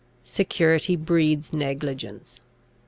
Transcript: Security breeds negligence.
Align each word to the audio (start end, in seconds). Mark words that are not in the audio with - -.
Security 0.23 0.95
breeds 0.95 1.53
negligence. 1.53 2.39